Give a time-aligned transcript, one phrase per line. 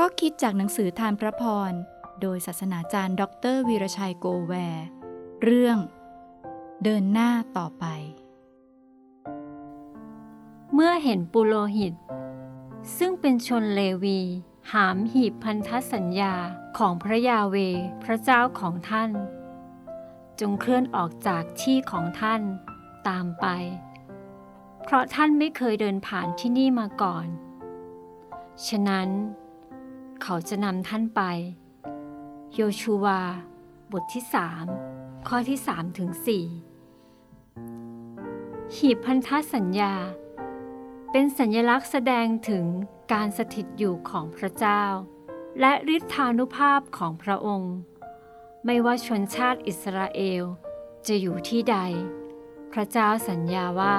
[0.00, 1.72] ข้อคิดจากหนังสือทานพระพร
[2.20, 3.22] โดยศาสนาจารย์ ด
[3.54, 4.86] รวีรชัยโกแวร์
[5.42, 5.78] เรื่อง
[6.84, 7.84] เดินหน้าต่อไป
[10.72, 11.94] เมื่อเห็นปุโรหิต
[12.98, 14.20] ซึ่งเป็นชนเลวี
[14.72, 16.34] หามหีบพันธสัญญา
[16.78, 17.56] ของพระยาเว
[18.04, 19.10] พระเจ้าของท่าน
[20.40, 22.42] จงเคลื่อนออกจากที่ของท่าน
[23.08, 23.46] ตามไป
[24.82, 27.26] เพราะท่านไม่เคยเดินผ่านที่นี่มาก่อน
[28.66, 29.10] ฉะนั้น
[30.22, 31.22] เขาจะนำท่านไป
[32.54, 33.20] โยชูวา
[33.92, 34.66] บทที่สาม
[35.28, 36.44] ข้อที่สามถึงสี่
[38.76, 39.94] หีบพันธสัญญา
[41.10, 42.64] เป็นสัญลักษณ์แสดงถึง
[43.12, 44.82] การสถิตอยู่ของพระเจ้า
[45.60, 47.74] และฤทธานุภาพของพระองค์
[48.64, 50.44] ไม่ว่าชนชาติอิสราเอล
[51.06, 51.78] จะอยู่ที่ใด
[52.72, 53.98] พระเจ้าสัญญาว่า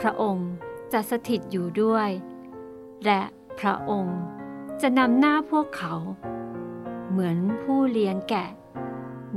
[0.00, 0.50] พระองค์
[0.92, 2.08] จะสถิตอยู่ด้วย
[3.06, 3.22] และ
[3.60, 4.20] พระองค์
[4.82, 5.94] จะนำหน้าพวกเขา
[7.10, 8.48] เหมือนผู้เลี้ยงแกะ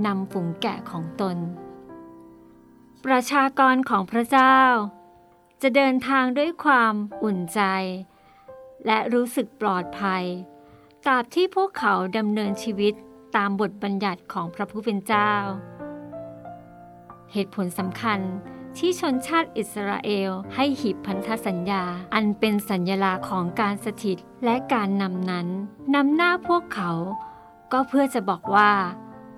[0.05, 1.37] นำฝูงแกะของตน
[3.05, 4.57] ประชากรของพระเจ้า
[5.61, 7.61] จะเดินทางด้วยความอุ่นใจ
[8.85, 10.23] และรู้สึกปลอดภัย
[11.03, 12.93] ตราบที่พวกเขาดำเนินชีวิต
[13.35, 15.31] ตามบทบัญญัติของพระผู้เป็นเจ้า
[17.33, 18.19] เหตุผลสำคัญ
[18.77, 25.47] ที่ชนชาติอิสราเอล ให้หีบพันธสัญญา อันเป็นสัญลักษณ์ของการสถิตและการนำนั้น
[25.95, 26.91] นำหน้าพวกเขา
[27.71, 28.71] ก็เพื่อจะบอกว่า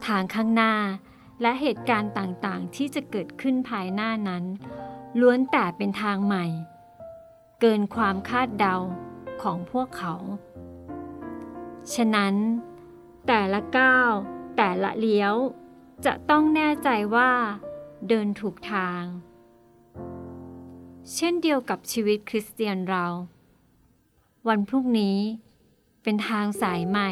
[0.06, 0.74] ทางข้างหน้า
[1.42, 4.44] และเหตุการณ์ต่างๆ ที่จะเกิดขึ้นภายหน้านั้น
[5.20, 6.46] ล้วนแต่เป็นทางใหม่
[7.62, 8.76] เกินความคาดเดา
[9.42, 10.14] ของพวกเขา
[11.94, 12.34] ฉะนั้น
[13.28, 14.12] แต่ละก้าว
[14.58, 15.36] แต่ละเลี้ยว
[16.06, 17.32] จะต้องแน่ใจว่า
[18.10, 19.04] เดินถูกทาง
[21.14, 23.06] เช่นเดียวกับชีวิตคริสเตียนเรา
[24.48, 25.18] วันพรุ่งนี้
[26.04, 27.12] เป็นทางสายใหม่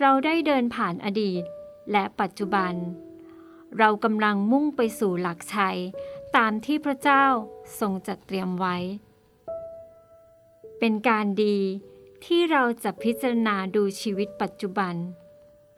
[0.00, 1.42] เราได้เดินผ่านอดีต
[1.92, 2.74] และปัจจุบัน
[3.78, 5.78] เรากำลังมุ่งไปสู่หลักชัย
[6.36, 7.24] ตามที่พระเจ้า
[7.80, 8.76] ทรงจัดเตรียมไว้
[10.78, 11.58] เป็นการดี
[12.24, 14.94] ที่เราจะพิจารณาดูชีวิตปัจจุบัน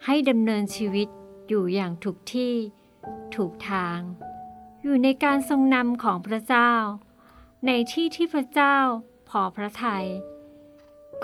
[0.04, 1.08] ให้ดำเนินชีวิต
[1.48, 2.54] อยู่อย่างถูกที่
[3.34, 4.00] ถูกทาง
[4.82, 6.72] อยู่ในการทรงนำของพระเจ้า
[7.66, 8.78] ในที่ที่พระเจ้า
[9.28, 10.06] พอพระทยัย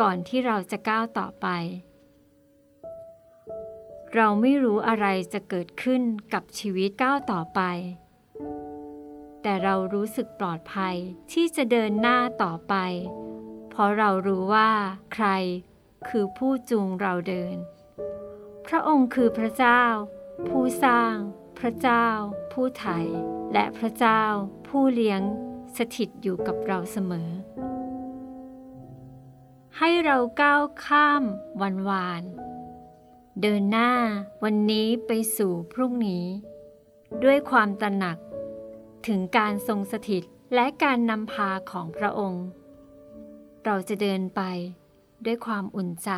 [0.00, 1.46] ก่อนที่เราจะก้าวต่อไป
[4.14, 7.60] เราไม่รู้อะไรจะเกิดขึ้นกับชีวิตก้าวต่อไป
[9.42, 10.96] แต่เรารู้สึกปลอดภัย
[11.32, 12.74] ที่จะเดินหน้าต่อไป
[13.70, 14.70] เพราะเรารู้ว่า
[15.12, 15.26] ใคร
[16.08, 17.56] คือผู้จูงเราเดิน
[18.66, 19.82] พระองค์คือพระเจ้า
[20.48, 21.14] ผู้สร้าง
[21.66, 22.06] พระเจ้า
[22.52, 22.98] ผู้ไถ่
[23.52, 24.22] และพระเจ้า
[24.68, 25.22] ผู้เลี้ยง
[25.76, 27.30] สถิตอยู่กับเราเสมอ
[29.78, 31.22] ให้เราก้าวข้าม
[31.62, 32.22] วันวาน
[33.42, 33.92] เดินหน้า
[34.44, 36.26] วันนี้ไปสู่พรุ่งนี้
[37.24, 38.18] ด้วยความตระหนัก
[39.06, 40.24] ถึงการทรงสถิต
[40.54, 42.46] และการนำพาของพระองค์
[43.64, 44.40] เราจะเดินไป
[45.24, 46.10] ด้วยความอุ่นใจ